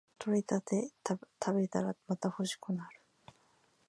[0.17, 3.01] 採れたて食べたらまた欲しくなる